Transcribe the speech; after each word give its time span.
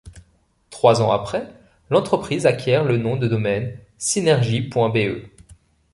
Trois 0.71 0.99
ans 1.03 1.11
après, 1.11 1.47
l'entreprise 1.91 2.47
acquiert 2.47 2.83
le 2.83 2.97
nom 2.97 3.17
de 3.17 3.27
domaine 3.27 3.77
cinergie.be. 3.99 5.27